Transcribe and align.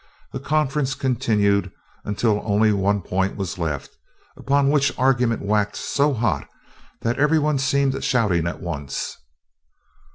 The 0.33 0.39
conference 0.39 0.95
continued 0.95 1.71
until 2.03 2.41
only 2.43 2.71
one 2.73 3.03
point 3.03 3.35
was 3.37 3.59
left, 3.59 3.91
upon 4.35 4.71
which 4.71 4.97
argument 4.97 5.43
waxed 5.43 5.85
so 5.85 6.11
hot 6.15 6.47
that 7.01 7.19
everyone 7.19 7.59
seemed 7.59 8.03
shouting 8.03 8.47
at 8.47 8.61
once. 8.63 9.15